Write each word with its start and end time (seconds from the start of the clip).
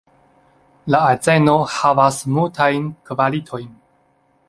La 0.95 1.01
azeno 1.09 1.55
havas 1.75 2.19
multajn 2.39 2.91
kvalitojn. 3.11 3.73